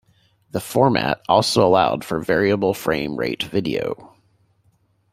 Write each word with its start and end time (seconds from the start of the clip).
The 0.49 0.59
format 0.59 1.21
also 1.29 1.63
allowed 1.63 2.03
for 2.03 2.19
variable 2.19 2.73
frame 2.73 3.17
rate 3.17 3.43
video. 3.43 4.15